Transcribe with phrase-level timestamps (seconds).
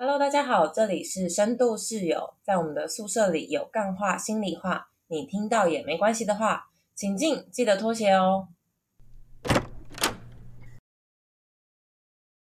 [0.00, 8.46] Hello，大家好，这里是深度室友，在我们的宿舍里有干话、心里话，你听到也没关系的话，请进，记得脱鞋哦。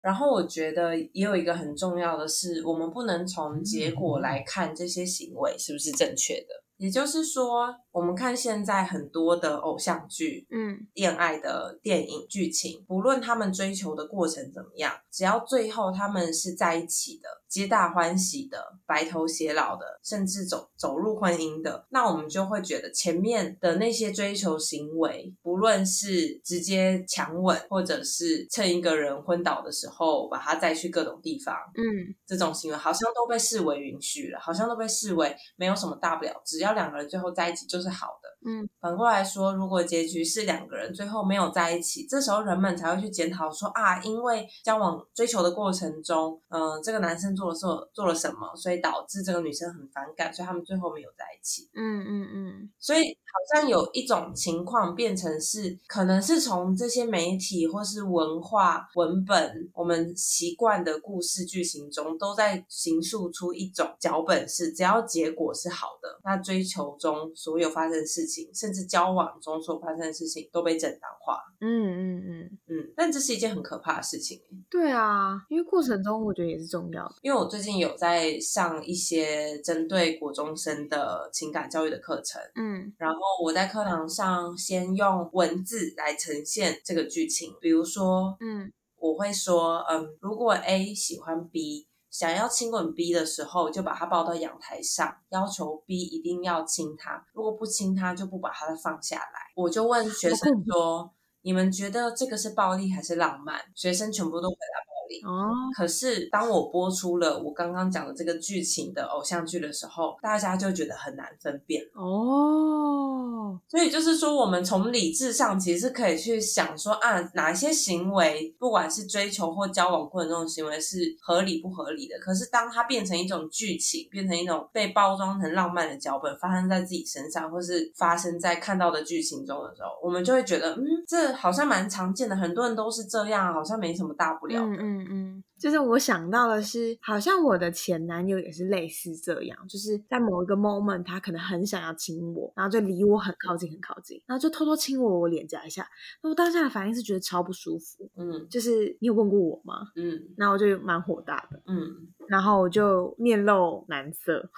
[0.00, 6.62] 然后我觉得也有一个很重要的是，我们不能从结果来看这些行为是不是正确的。
[6.76, 38.28] 也就是说，我们看现在很多的偶像剧，嗯，恋爱的电影剧情，不论他们追求的过程怎么样，只要最后他们是在一起的，皆大欢喜的，白头偕老的，甚至走走入婚姻的，那我们就会觉得前面的那些追求行为，不论是直接强吻，或者是趁一个人昏倒的时候把他带去各种地方，嗯，这种行为好像都被视为允许了，好像都被视为没有什么大不了，只要两个人最后在一起就是好的。
[38.44, 51.70] 嗯，反过来说，如果结局是两个人最后没有在一起，这时候人们才会去检讨说啊，因为交往追求的过程中，嗯、这个男生做了做做了什么，所以导致这个女生很反感，所以他们最后没有在一起。
[51.74, 71.40] 嗯嗯嗯，所以好像有一种情况变成是，可能是从这些媒体或是文化文本，我们习惯的故事剧情中，都在形塑出一种脚本是，只要结果是好的，那追求中所有发生的事情，甚至交往中所发生的事情，都被正当化。
[71.60, 74.40] 嗯嗯嗯，嗯，但这是一件很可怕的事情。
[74.68, 77.14] 对啊，因为过程中我觉得也是重要的。
[77.22, 99.52] 因为我最近有在上一些针对国中生的情感教育的课程，嗯然后我在课堂上先用文字来呈现这个剧情，比如说嗯我会说，嗯，如果 A 喜欢 B，想要亲吻 B 的时候，就把他抱到阳台上，要求 B 一定要亲他，如果不亲他，就不把他放下来。
[99.56, 101.12] 我就问学生说，
[101.42, 103.60] 你们觉得这个是暴力还是浪漫？
[103.74, 104.91] 学生全部都回答
[105.24, 111.82] 哦，可是当我播出了我刚刚讲的这个剧情的偶像剧的时候，大家就觉得很难分辨。
[111.94, 122.18] 哦，所以就是说，我们从理智上其实是可以去想说啊，哪些行为，不管是追求或交往过程中的行为是合理不合理的。
[122.18, 134.66] 可是当它变成一种剧情，变成一种被包装成浪漫的脚本，发生在自己身上，或是发生在看到的剧情中的时候，我们就会觉得，嗯，这好像蛮常见的，很多人都是这样，好像没什么大不了的。
[134.66, 145.86] 嗯嗯嗯，就是我想到的是，好像我的前男友也是类似这样，就是在某一个 moment，他可能很想要亲我，然后就离我很靠近很靠近，然后就偷偷亲我我脸颊一下，
[146.22, 149.88] 那我当下的反应是觉得超不舒服，嗯就是你有问过我吗？
[149.96, 151.62] 嗯然后我就蛮火大的。
[151.66, 154.50] 嗯然后我就面露难色。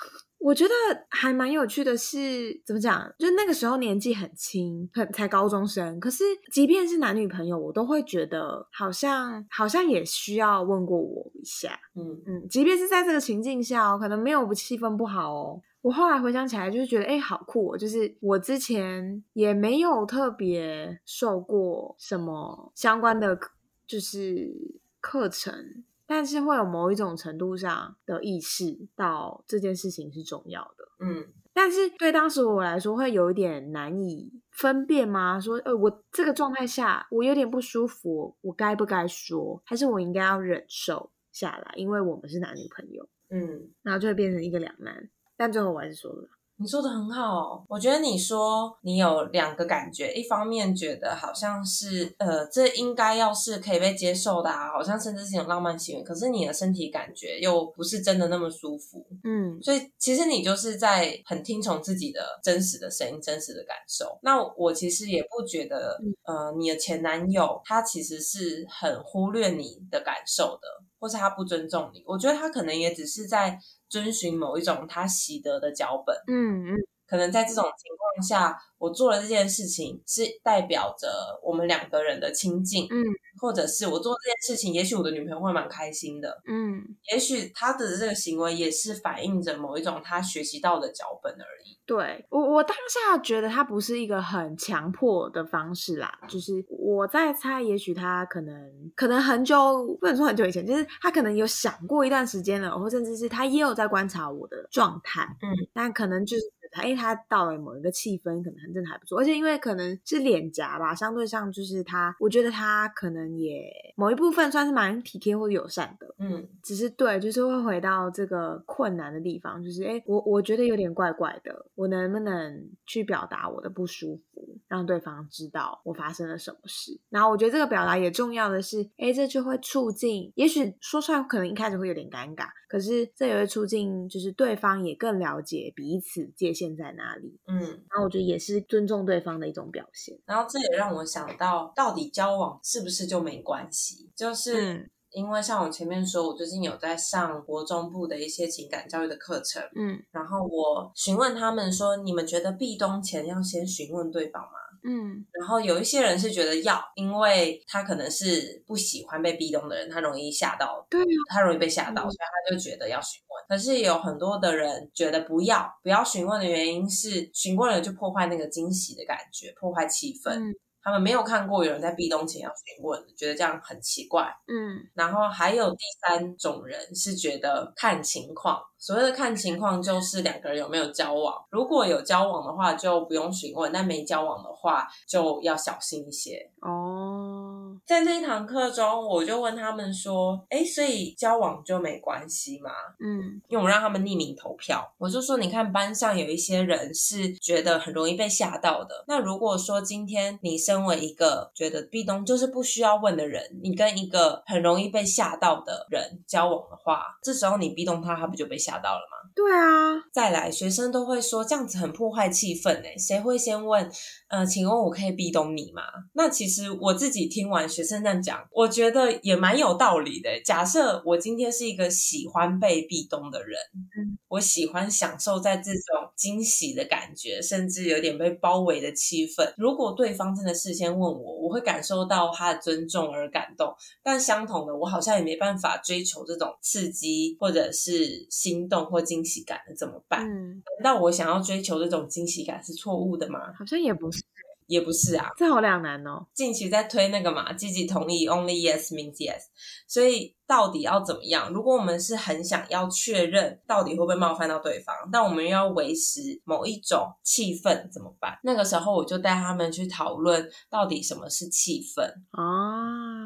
[0.44, 0.74] 我觉得
[1.08, 3.10] 还蛮有趣的是，怎么讲？
[3.18, 6.22] 就那个时候年纪很轻，很才高中生，可是
[6.52, 11.80] 即便是男女朋友，我都会觉得好像好像也需要问过我一下。
[11.96, 15.62] 嗯嗯，即便是在这个情境下哦，可能没有气氛不好哦。
[15.80, 17.78] 我后来回想起来，就是觉得哎，好酷哦！
[17.78, 23.38] 就是我之前也没有特别受过什么相关的，
[23.86, 24.54] 就是
[25.00, 30.84] 课程，但是会有某一种程度上的意识到这件事情是重要的。
[31.00, 31.26] 嗯
[31.56, 35.38] 但是对当时我来说，会有一点难以分辨吗？
[35.38, 41.72] 说，呃，我这个状态下，我有点不舒服，我该不该说，还是我应该要忍受下来？
[41.76, 43.70] 因为我们是男女朋友，嗯。
[43.82, 45.08] 然后就会变成一个两难。
[45.36, 59.60] 但最后我还是说了，你说的很好，我觉得你说你有两个感觉，一方面觉得好像是呃，这应该要是可以被接受的啊，好像甚至是一种浪漫行为，可是你的身体感觉又不是真的那么舒服，嗯。
[59.62, 64.18] 所以其实你就是在很听从自己的真实的声音、真实的感受。
[64.22, 70.68] 那我其实也不觉得，呃，你的前男友他其实是很忽略你的感受的，
[71.04, 72.02] 或是他不尊重你。
[72.06, 73.58] 我觉得他可能也只是在
[73.90, 76.16] 遵循某一种他习得的脚本。
[76.26, 76.76] 嗯嗯
[77.06, 81.08] 可能在这种情况下，我做了这件事情，是代表着
[81.42, 83.02] 我们两个人的亲近，嗯
[83.40, 86.80] 或者是我做这件事情，也许我的女朋友会蛮开心的，嗯
[87.12, 91.78] 也许她的这个行为也是反映着某一种她学习到的脚本而已。
[91.86, 98.54] 对我，我当下觉得他不是一个很强迫的方式啦，就是我在猜，也许他可能
[98.96, 106.42] 可能很久，不能说很久以前，就是他可能有想过一段时间了，或甚至是他也有在观察我的状态，嗯，但可能就是
[106.74, 113.62] 他，哎，他到了某一个气氛，可能真的还不错，而且因为可能是脸颊吧，相对上就是他，我觉得他可能也
[113.96, 124.33] 某一部分算是蛮体贴或友善的，嗯只是对，就是会回到这个困难的地方，就是哎，诶我我觉得有点怪怪的，我能不能去表达我的不舒服？
[124.74, 127.00] 然让对方知道我发生了什么事。
[127.08, 137.38] 然后我觉得这个表达也重要的是，哎，这就会促进，也许说出来可能一开始会有点尴尬，可是这也会促进，就是对方也更了解彼此界限在哪里。
[137.46, 140.18] 嗯，然后我觉得也是尊重对方的一种表现。
[140.26, 144.10] 然后这也让我想到，到底交往是不是就没关系？
[144.16, 144.74] 就是。
[144.74, 154.58] 嗯因为像我前面说，我最近有在上国中部的一些情感教育的课程，嗯然后我询问他们说，你们觉得壁咚前要先询问对方吗？
[154.86, 163.44] 嗯然后有一些人是觉得要，因为他可能是不喜欢被壁咚的人，他容易吓到，对啊，他容易被吓到，嗯所以他就觉得要询问。
[163.48, 170.32] 可是也有很多的人觉得不要，不要询问的原因是询问了就破坏那个惊喜的感觉，破坏气氛。
[170.32, 170.54] 嗯
[170.84, 174.24] 他们没有看过有人在壁咚前要询问，觉得这样很奇怪。
[174.46, 186.50] 嗯然后还有第三种人是觉得看情况，所谓的看情况就是两个人有没有交往，如果有交往的话就不用询问，但没交往的话就要小心一些。
[186.60, 187.43] 哦，
[187.86, 199.04] 在那一堂课中，我就问他们说：“哎，所以交往就没关系吗？”嗯因为我让他们匿名投票，我就说，你看班上有一些人是觉得很容易被吓到的。
[199.06, 209.30] 那如果说今天你身为一个觉得壁咚就是不需要问的人，你跟一个很容易被吓到的人交往的话，这时候你壁咚他，他不就被吓到了吗？
[209.34, 213.90] 对啊，再来，学生都会说这样子很破坏气氛诶，谁会先问？
[214.34, 215.82] 呃，请问我可以壁咚你吗？
[216.12, 220.28] 那其实我自己听完学生这样讲，我觉得也蛮有道理的。
[220.44, 223.56] 假设我今天是一个喜欢被壁咚的人，
[223.96, 229.54] 嗯，我喜欢享受在这种惊喜的感觉，甚至有点被包围的气氛。
[229.56, 233.72] 如果对方真的事先问我，我会感受到他的尊重而感动。
[234.02, 240.26] 但相同的，我好像也没办法追求这种刺激或者是心动或惊喜感的，怎么办？
[240.28, 243.38] 嗯，难道我想要追求这种惊喜感是错误的吗？
[243.56, 244.23] 好像也不是，
[244.66, 245.30] 也不是啊。
[245.36, 246.26] 这好两难哦。
[246.32, 249.42] 近期在推那个嘛，积极同意，Only Yes means Yes。
[249.86, 251.52] 所以到底要怎么样？
[251.52, 258.38] 如果我们是很想要确认到底会不会冒犯到对方，但我们又要维持某一种气氛，怎么办？
[258.42, 262.02] 那个时候我就带他们去讨论到底什么是气氛。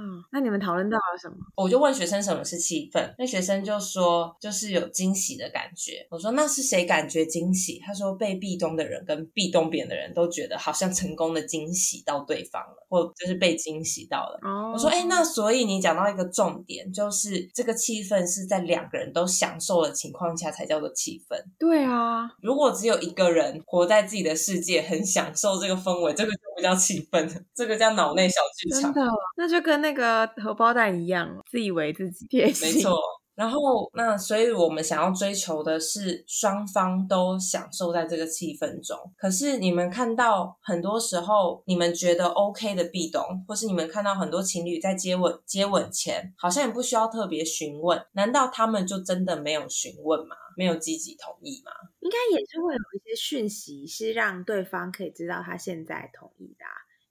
[0.08, 1.36] 哦，那你们讨论到了什么？
[1.56, 6.06] 我就问学生什么是气氛，那学生就说就是有惊喜的感觉。
[6.10, 7.78] 我说那是谁感觉惊喜？
[7.84, 14.38] 他说被壁咚的人跟壁咚别人的人都觉得好像成功的惊喜到对方了，或就是被惊喜到了。
[14.42, 21.36] 哦，我说，哎、那所以你讲到一个重点，就是这个气氛是在两个人都享受的情况下才叫做气氛。
[21.58, 28.92] 对啊，如果只有一个人活在自己的世界，很享受这个氛围，这个就不叫气愤， 这个叫脑内小剧场。
[28.92, 32.74] 真的，那就跟那个荷包蛋一样，自以为自己贴心。
[32.74, 32.98] 没错。
[33.38, 38.98] 然后，那所以我们想要追求的是双方都享受在这个气氛中。
[39.16, 50.34] 可是你们看到很多时候，你们觉得 OK 的壁咚，或是你们看到很多情侣在接吻接吻前，好像也不需要特别询问，难道他们就真的没有询问吗？
[50.56, 51.70] 没有积极同意吗？
[52.00, 56.64] 应该也是会有一些讯息是让对方可以知道他现在同意的、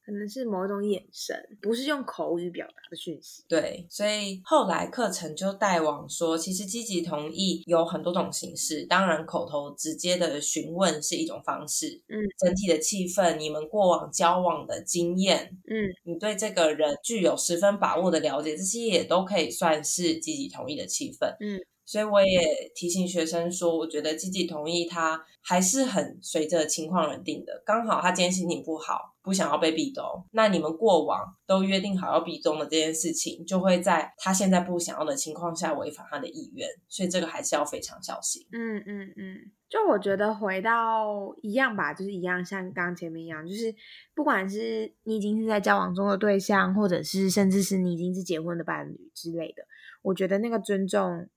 [0.08, 3.44] 可能是某一种眼神，不是用口语表达的讯息。
[3.46, 21.36] 对，所以后来课程就带往说，其实积极同意有很多种形式，当然口头直接的询问是一种方式，嗯，整体的气氛，你们过往交往的经验，嗯你对这个人具有十分把握的了解，这些也都可以算是积极同意的气氛。
[21.42, 27.64] 嗯，所以我也提醒学生说，我觉得积极同意他还是很随着情况而定的。
[27.66, 38.46] 刚好他今天心情不好，不想要被壁咚，那你们过往都约定好要壁咚的这件事情，就会在他现在不想要的情况下违反他的意愿，所以这个还是要非常小心。
[38.52, 39.38] 嗯嗯嗯，
[39.70, 43.74] 就我觉得回到一样吧，就是一样，像刚前面一样，就是
[44.14, 49.64] 不管是你已经是在交往中的对象，或者是甚至是你已经是结婚的伴侣之类的，
[50.02, 51.30] 我觉得那个尊重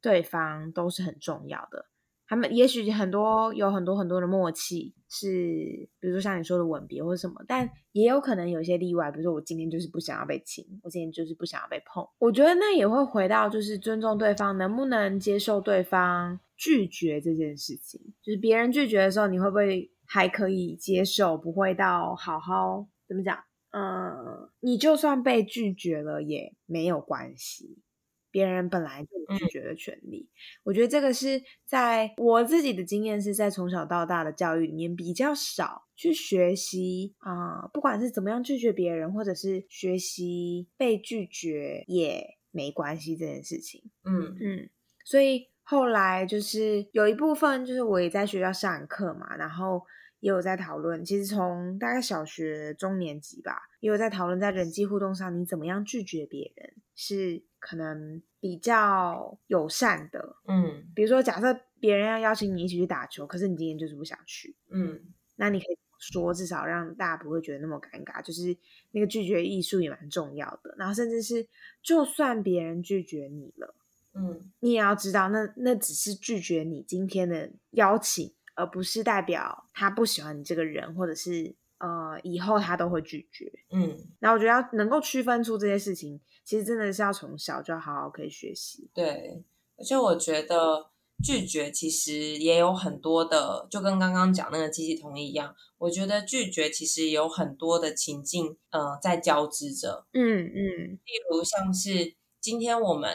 [0.00, 1.86] 对方都是很重要的。
[2.26, 12.06] 他们也许很多有很多很多的默契，是比如说像你说的吻别或者什么，但也有可能有些例外，比如说我今天就是不想要被亲，我今天就是不想要被碰。
[12.18, 23.38] 我觉得那也会回到就是尊重对方，能不能接受对方拒绝这件事情，就是别人拒绝的时候，你会不会还可以接受，不会到好好怎么讲？
[23.70, 27.78] 嗯，你就算被拒绝了也没有关系。
[28.30, 30.28] 别人本来就有拒绝的权利，
[30.62, 43.82] 我觉得这个是在我自己的经验是在从小到大的教育里面比较少去学习啊、不管是怎么样拒绝别人，或者是学习被拒绝也没关系这件事情。
[44.04, 44.36] 嗯。
[44.40, 44.70] 嗯，
[45.04, 49.82] 所以后来就是有一部分就是我也在学校上课嘛，然后
[50.20, 60.34] 也有在讨论，其实从大概小学中年级吧，也有在讨论在人际互动上，你怎么样拒绝别人是可能比较友善的。
[60.48, 65.00] 嗯比如说，假设别人要邀请你一起去打球，可是你今天就是不想去，嗯
[65.36, 68.20] 那你可以说，至少让大家不会觉得那么尴尬。
[68.20, 68.56] 就是
[68.90, 70.74] 那个拒绝艺术也蛮重要的。
[70.76, 71.46] 然后甚至是，
[71.80, 73.74] 就算别人拒绝你了，
[74.14, 83.50] 嗯你也要知道那，那只是拒绝你今天的邀请，而不是代表他不喜欢你这个人，或者是呃以后他都会拒绝。
[83.70, 88.90] 嗯，然后我觉得要能够区分出这些事情，其实真的是要从小就要好好可以学习。
[88.94, 89.44] 对，
[89.76, 90.90] 而且我觉得
[91.22, 100.06] 拒绝其实也有很多的，就跟刚刚讲那个积极同意一样，我觉得拒绝其实有很多的情境，呃，在交织着。
[100.12, 103.10] 嗯嗯例如像是今天我们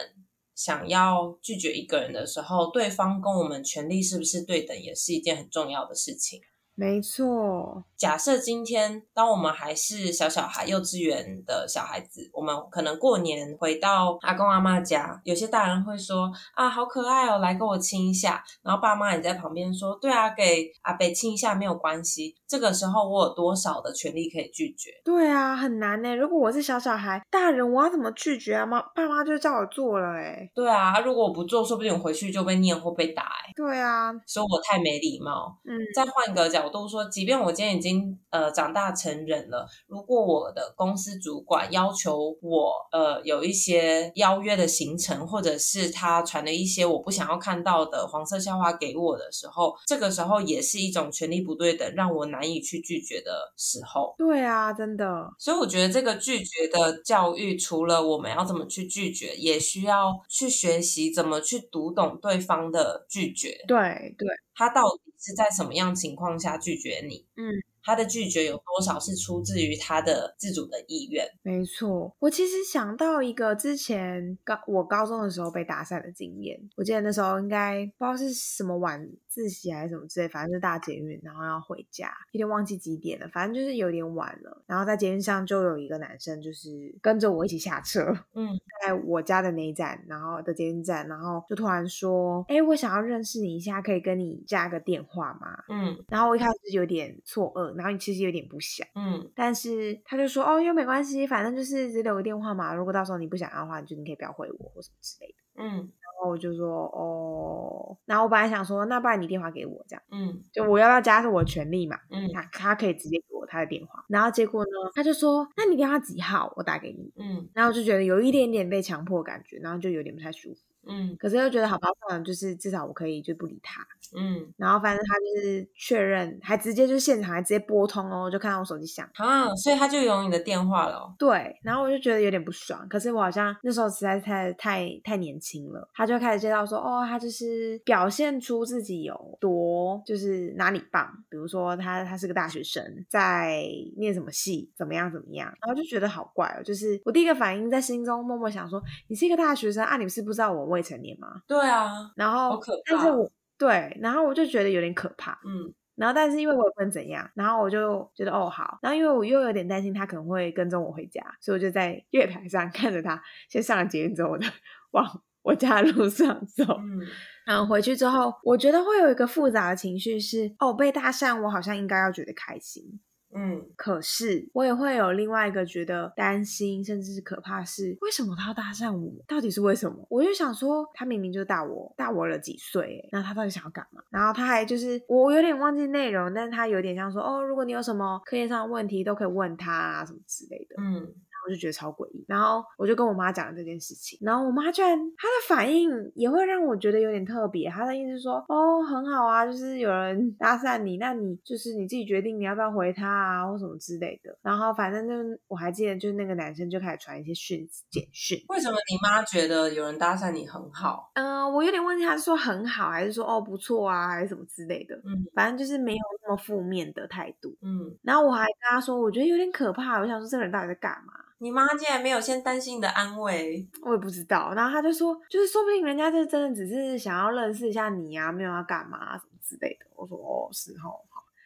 [0.54, 6.40] 想要拒绝一个人的时候，对方跟我们权利是不是对等，也是一件很重要的事情。
[6.76, 18.42] 没错，假设今天当我们还是小小孩、幼稚园的小孩子，我们可能过年回到阿公阿妈家，有些大人会说啊，好可爱哦，来跟我亲一下。
[18.62, 22.34] 然后爸妈也在旁边说，对啊，给阿北亲一下没有关系。
[22.48, 24.90] 这个时候我有多少的权利可以拒绝？
[25.04, 26.16] 对啊，很难呢。
[26.16, 28.66] 如果我是小小孩，大人我要怎么拒绝啊？
[28.66, 35.56] 妈爸妈就叫我做了，哎，对啊，如果我不做，说不定我回去就被念或被打、哎，对啊，说我太没礼貌。
[35.64, 54.14] 嗯再换一个角度说，即便我今天已经呃长大成人了，如果我的公司主管要求我呃有一些邀约的行程，或者是他传了一些我不想要看到的黄色笑话给我的时候，这个时候也是一种权力不对等，让我难以去拒绝的时候。
[54.18, 63.56] 对啊，真的，所以我觉得这个拒绝的教育，除了我们要怎么去拒绝，也需要去学习怎么去读懂对方的拒绝。
[63.66, 67.26] 对对，他到底是在什么样情况下拒绝你？
[67.36, 67.44] 嗯，
[67.84, 71.24] 他的拒绝有多少是出自于他的自主的意愿？
[71.42, 72.14] 没错。
[72.18, 84.62] 我其实想到一个之前高我高中的时候被搭讪的经验，我记得那时候应该不知道是什么晚自习还是什么之类，反正就是大捷运，然后要回家，有点忘记几点了，反正就是有点晚了。
[84.66, 86.70] 然后在捷运上就有一个男生就是
[87.02, 88.00] 跟着我一起下车，
[88.34, 88.48] 嗯
[88.84, 102.74] 在我家的那一站，然后的捷运站，然后就突然说：“哎，我想要认识你一下，可以跟你加个电话吗？”嗯然后我一开始有点错愕，然后你其实有点不想，嗯但是他就说：“哦，又没关系，反正就是只留个电话嘛。
[102.74, 116.52] 如果到时候你不想要的话，你就你可以不要回我或什么之类的。”嗯然后我就说：“哦。”然后我本来想说：“那不然你电话给我，这样嗯就我要不要加是我的权利嘛。”嗯他他可以直接给我他的电话，然后结果呢，他就说：“那你电话几号？
[116.56, 120.60] 我打给你。”嗯然后我就觉得有一点点被强迫感觉，然后就有点不太舒服。
[120.88, 123.86] 嗯可是又觉得好吧，算了，就是至少我可以就不理他。
[124.16, 129.08] 嗯然后反正他就是确认，还直接就是现场还直接拨通哦，就看到我手机响。
[129.14, 131.14] 啊，所以他就有你的电话了哦。
[131.18, 143.64] 对，然后我就觉得有点不爽，可是我好像那时候实在是太太太年轻了，他就开始介绍说，哦，他就是表现出自己有多就是哪里棒，比如说他他是个大学生，在
[143.96, 151.42] 念什么系，怎么样怎么样，然后就觉得好怪哦，就是我第一个反应在心中默默想说，你是一个大学生啊，你是不知道我未成年吗？
[151.46, 164.46] 对啊，然后但是我对，然后我就觉得有点可怕，嗯然后但是因为我也不能怎样，然后我就觉得哦好，然后因为我又有点担心他可能会跟踪我回家，所以我就在月台上 看着他先上了捷运之后，我就
[164.90, 166.64] 往我家的路上走。
[166.80, 167.00] 嗯
[167.46, 172.98] 然后回去之后，我觉得会有一个复杂的情绪是，哦被搭讪，我好像应该要觉得开心，
[173.34, 179.12] 嗯可是我也会有另外一个觉得担心，甚至是可怕是，为什么他要搭讪我？
[179.26, 180.06] 到底是为什么？
[180.08, 184.02] 我就想说，他明明就大我大我了几岁，欸那他到底想要干嘛？
[184.10, 190.76] 然后他还就是我有点忘记内容，但是他有点像说，哦，如果你有什么课业上的问题，都可以问他啊，什么之类的。
[190.78, 191.12] 嗯
[191.44, 204.36] 我就觉得超诡异，然后我就跟我妈讲了这件事情，然后我妈居然她的反应也会让我觉得有点特别，她的意思是说，哦，很好啊，就是有人搭讪你，那你就是你自己决定你要不要回他啊，或什么之类的。
[204.42, 205.14] 然后反正就
[205.48, 211.10] 我还记得，就是那个男生就开始传一些讯简讯，为什么你妈觉得有人搭讪你很好？
[211.14, 217.54] 嗯、我有点忘记他是说很好，还是说哦不错啊，还是什么之类的，嗯反正就是没有那么负面的态度。
[217.62, 221.12] 嗯，然后我还跟他说，我觉得有点可怕，我想说这个人到底在干嘛？
[221.44, 223.68] 你妈竟然没有先担心你的安慰。
[223.82, 224.54] 我也不知道。
[224.54, 229.86] 然后他就说，就是说不定人家就真的只是想要认识一下你啊，没有要干嘛、什么之类的。
[229.94, 230.96] 我说哦，是哦，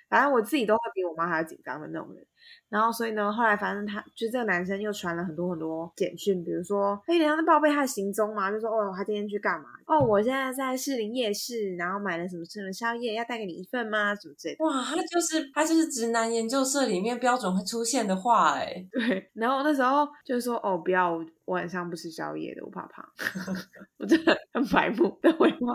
[0.09, 2.25] 反正我自己都会比我妈还要紧张的那种人。
[2.69, 9.69] 然后，所以呢，后来反正他就这个男生又传了很多很多简讯，比如说，哎，人家报备他的行踪嘛，就说哦，他今天去干嘛？
[9.87, 14.15] 哦，我现在在士林夜市，然后买了什么什么宵夜，要带给你一份吗？
[14.15, 14.65] 什么之类的。
[14.65, 19.31] 哇，他就是他就是直男研究社里面标准会出现的话，哎， 对。
[19.35, 23.05] 然后那时候就说，哦，不要，我晚上不吃宵夜的，我怕胖。
[23.99, 25.75] 我真的很白目的回话。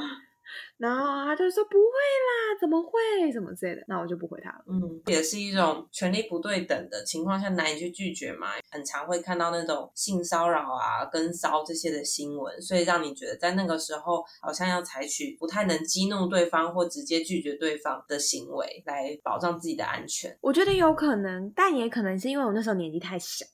[0.84, 4.66] 然后他就说不会啦，怎么会，什么之类的，那我就不回他了。
[4.68, 20.38] 嗯，也是一种权力不对等的情况下难以去拒绝嘛，很常会看到那种性骚扰啊、跟骚这些的新闻，所以让你觉得在那个时候好像要采取不太能激怒对方或直接拒绝对方的行为来保障自己的安全。
[20.42, 23.46] 我觉得有可能，但也可能是因为我那时候年纪太小。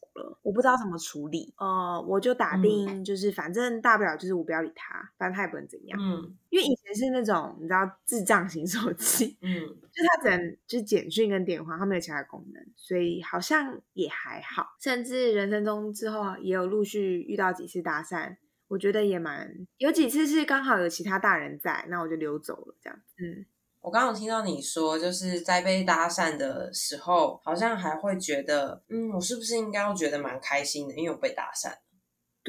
[0.42, 5.98] 我不知道怎么处理，呃，我就打定，就是反正大不了就是我不要理他，反正他也不能怎样。
[5.98, 9.62] 嗯，因为以前是那种你知道智障型手机，嗯，
[9.92, 14.76] 就它只能就是简讯跟电话，它没有其他功能，所以好像也还好。
[14.80, 18.36] 甚至人生中之后也有陆续遇到几次搭讪，
[18.68, 23.00] 我觉得也蛮有几次是刚好有其他大人在，那我就溜走了这样。
[23.18, 23.46] 嗯。
[23.82, 31.72] 我刚刚听到你说，就是在被搭讪的时候，好像还会觉得，嗯，我是不是应该要觉得蛮开心的，因为我被搭讪。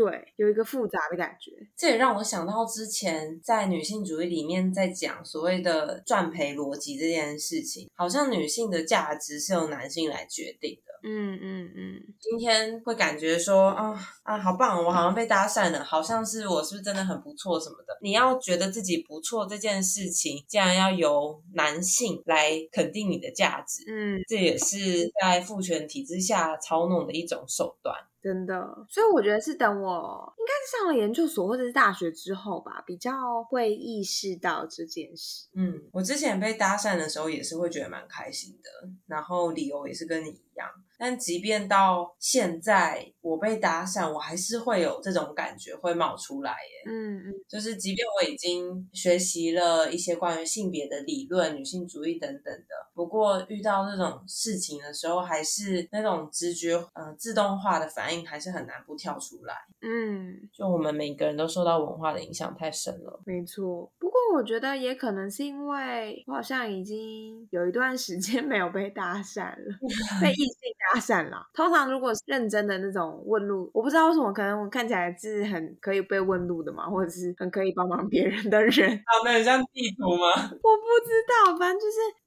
[0.00, 1.52] 对，有一个复杂的感觉。
[1.76, 10.90] 这也让我想到之前在女性主义里面在讲所谓的赚赔逻辑这件事情，好像女性的价值是由男性来决定的。
[11.02, 12.14] 嗯嗯嗯。
[12.18, 17.98] 今天会感觉说啊啊，好棒，我好像被搭讪了，好像是我是不是真的很不错什么的？
[18.00, 27.94] 你要觉得自己不错这件事情，竟然要由男性来肯定你的价值，嗯，这也是在父权体制下操弄的一种手段。
[28.22, 35.48] 真的，所以我觉得是等我应该是上了研究所或者是大学之后吧，比较会意识到这件事。
[35.54, 38.70] 嗯，我之前被搭讪的时候也是会觉得蛮开心的，
[39.06, 40.68] 然后理由也是跟你一样。
[41.00, 46.90] 但即便到现在，我被搭讪，我还是会有这种感觉会冒出来耶。
[46.90, 59.54] 嗯嗯，就是即便我已经学习了一些关于性别的理论、女性主义等等的，不过遇到这种事情的时候，还是那种直觉，嗯，自动化的反应还是很难不跳出来。
[59.80, 63.22] 嗯，就我们每个人都受到文化的影响太深了。
[63.24, 69.78] 没错，不过我觉得也可能是因为我好像已经有一段时间没有被搭讪了，
[70.20, 70.89] 被异性搭。
[70.92, 78.72] 搭讪啦，通常如果是认真的那种问路，我不知道为什么，可能我看起来是很可以被问路的嘛，或者是很可以帮忙别人的人。
[78.74, 80.26] 长得很像地图吗？
[80.62, 81.12] 我不知
[81.46, 82.19] 道，反正就是。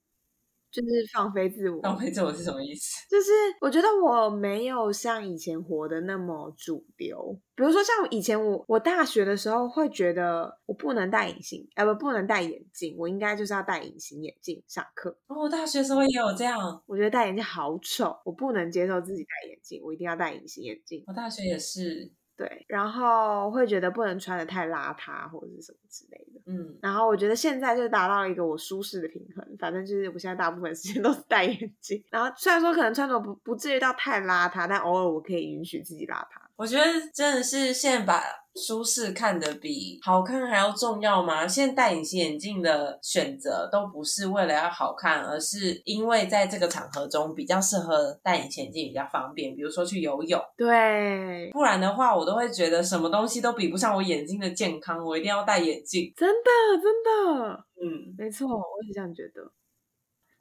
[0.74, 2.96] 就是放飞自我，放飞自我是什么意思？
[3.08, 7.38] 就是我觉得我没有像以前活的那么主流。
[7.54, 15.16] 比如说像以前我我大学的时候会觉得我不能戴隐形，呃不不能戴眼镜，我应该就是要戴隐形眼镜上课。
[15.28, 21.04] 哦，我大学时候也有这样，我觉得戴眼镜好丑，我不能接受自己戴眼镜，我一定要戴隐形眼镜。
[21.06, 22.10] 我大学也是。
[22.36, 36.43] 对，然后会觉得不能穿的太邋遢或者是什么之类的，嗯，然后我觉得现在就达到了一个我舒适的平衡，反正就是我现在大部分时间都是戴眼镜，然后虽然说可能穿着不不至于到太邋遢，但偶尔我可以允许自己邋遢。
[36.56, 38.22] 我觉得真的是现在把。
[38.56, 41.44] 舒适看得比好看还要重要吗？
[41.44, 50.40] 现在戴隐形眼镜的选择都不是为了要好看，而是因为在这个场合中比较适合戴隐形眼镜比较方便，比如说去游泳。
[50.56, 56.12] 对，不然的话我都会觉得什么东西都比不上我眼睛的健康，我一定要戴眼镜。
[56.16, 59.42] 真的，真的，嗯，没错，我也这样觉得。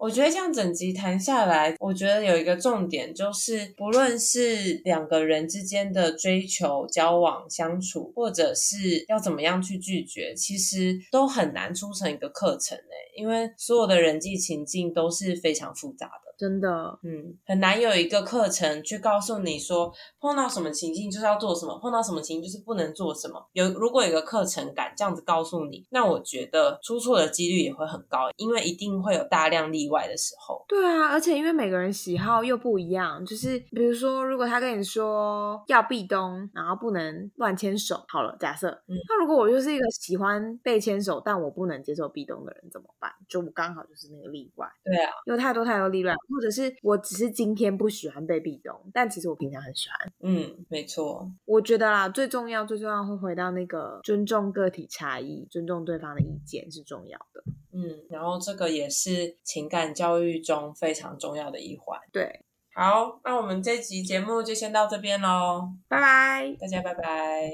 [0.03, 16.22] 我觉得这样整集谈下来，我觉得有一个重点就是，不论是两个人之间的追求、交往、相处，或者是要怎么样去拒绝，其实都很难出成一个课程诶，因为所有的人际情境都是非常复杂的。
[16.37, 23.47] 真的，嗯，很难有一个课程去告诉你说，碰到什么情境就是要做什么，碰到什么情境就是不能做什么。
[23.53, 30.63] 有如果有个课程敢这样子告诉你，那我觉得出错的几率也会很高，因为一定会有大量例外的时候。
[30.67, 43.11] 对啊，而且因为每个人喜好又不一样，就是比如说，如果他跟你说要壁咚，然后不能乱牵手，好了，假设，嗯那如果我就是一个喜欢被牵手，但我不能接受壁咚的人怎么办？
[43.27, 44.67] 就刚好就是那个例外。
[44.83, 46.13] 对啊，有太多太多例外。
[46.29, 50.13] 或者是我只是今天不喜欢被壁咚，但其实我平常很喜欢。
[50.21, 51.31] 嗯，没错。
[51.45, 57.43] 我觉得啦，最重要、最重要会回到那个尊重个体差异，尊重对方的意见是重要的。
[57.73, 61.99] 嗯，然后这个也是情感教育中非常重要的一环。
[62.11, 67.51] 对，好，那我们这集节目就先到这边喽，拜拜，大家拜拜。